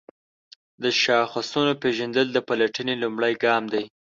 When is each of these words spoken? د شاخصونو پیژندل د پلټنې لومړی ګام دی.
د 0.83 0.85
شاخصونو 1.03 1.71
پیژندل 1.81 2.27
د 2.33 2.37
پلټنې 2.47 2.95
لومړی 3.03 3.33
ګام 3.43 3.63
دی. 3.73 3.85